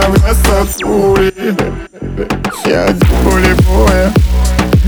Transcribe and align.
в 0.00 0.80
пули 0.80 1.32
Я 2.66 2.84
один 2.84 3.08
поле 3.24 3.54
боя 3.68 4.12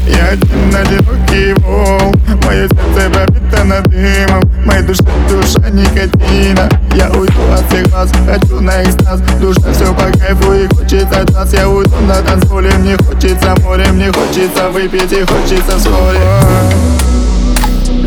Я 0.07 0.29
один 0.31 0.75
одинокий 0.75 1.53
волк 1.63 2.17
Мое 2.45 2.69
сердце 2.69 3.11
пропитано 3.11 3.83
дымом 3.83 4.51
Моей 4.65 4.83
душе 4.83 5.03
душа 5.29 5.69
никотина. 5.71 6.69
Я 6.95 7.11
уйду 7.11 7.41
от 7.53 7.67
всех 7.69 7.93
вас, 7.93 8.11
хочу 8.27 8.61
на 8.61 8.83
экстаз 8.83 9.21
Душа 9.41 9.73
все 9.73 9.93
по 9.95 10.07
кайфу 10.19 10.53
и 10.55 10.67
хочется 10.69 11.23
джаз 11.25 11.53
Я 11.53 11.69
уйду 11.69 11.97
на 12.07 12.23
танцполе, 12.23 12.71
мне 12.79 12.97
хочется 12.97 13.55
море 13.63 13.87
Мне 13.93 14.11
хочется 14.11 14.71
выпить 14.71 15.13
и 15.13 15.23
хочется 15.23 15.79
вскоре. 15.79 16.21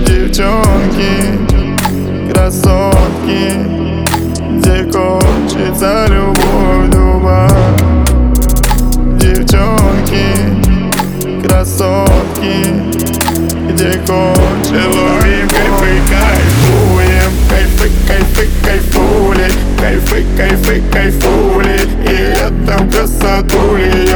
Девчонки, 0.07 1.37
красотки 2.31 3.53
Где 4.57 4.84
кончится 4.85 6.07
любовь? 6.09 6.66
Где 13.70 13.91
кончится 14.00 14.90
Ловим 14.90 15.48
кайфы, 15.50 15.91
кайфуем. 16.10 17.32
Кайфы, 17.50 17.91
кайфы, 18.08 18.50
кайфули. 18.63 19.52
Кайфы, 19.80 20.26
кайфы, 20.38 20.84
кайфули. 20.91 21.80
И 22.04 22.16
летом 22.34 22.90
красотули 22.90 24.07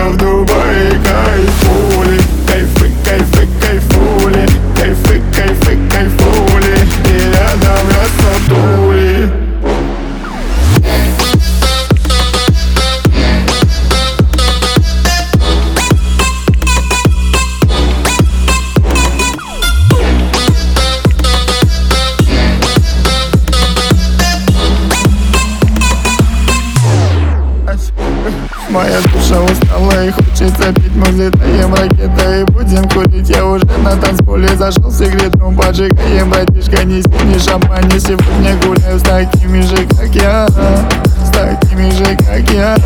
Моя 28.71 29.01
душа 29.01 29.41
устала 29.41 30.05
и 30.05 30.11
хочется 30.11 30.71
пить 30.73 30.95
Мы 30.95 31.03
взлетаем 31.07 31.73
ракетой 31.73 32.41
и 32.41 32.43
будем 32.45 32.87
курить. 32.87 33.29
Я 33.29 33.45
уже 33.45 33.65
на 33.65 33.97
танцполе 33.97 34.47
зашел 34.55 34.85
в 34.85 34.93
секретрум 34.93 35.57
Поджигаем, 35.57 36.29
братишка, 36.29 36.85
неси 36.85 37.09
мне 37.25 37.37
шампань 37.37 37.91
И 37.93 37.99
сегодня 37.99 38.55
гуляю 38.63 38.97
с 38.97 39.01
такими 39.01 39.59
же, 39.59 39.75
как 39.87 40.15
я. 40.15 40.47
С 40.47 41.29
такими 41.31 41.89
же, 41.89 42.15
как 42.15 42.49
я. 42.51 42.77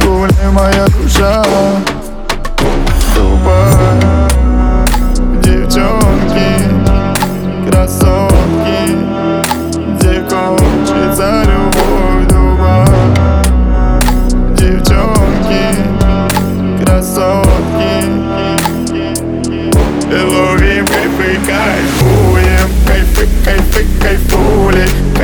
Гуляй, 0.00 0.50
моя 0.52 0.86
душа. 0.86 1.44
Дубай 3.16 4.19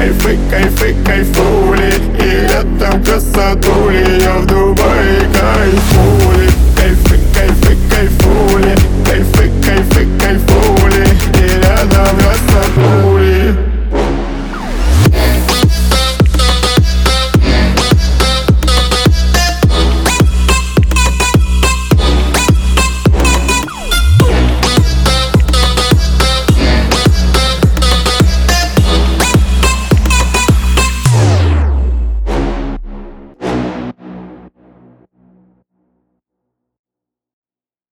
Кайфы, 0.07 0.39
кайфы, 0.49 0.95
кайфули. 1.05 1.93
И 2.21 2.47
летом 2.47 3.03
красотули 3.03 4.21
Я 4.21 4.39
в 4.39 4.47
Дубае 4.47 4.56
кайфули 4.56 4.56